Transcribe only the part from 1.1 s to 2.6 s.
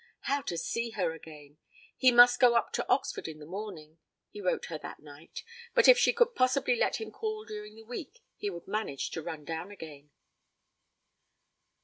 again? He must go